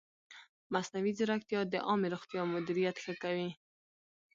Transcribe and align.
مصنوعي 0.73 1.11
ځیرکتیا 1.17 1.59
د 1.67 1.73
عامې 1.87 2.07
روغتیا 2.13 2.41
مدیریت 2.53 2.95
ښه 3.03 3.13
کوي. 3.23 3.49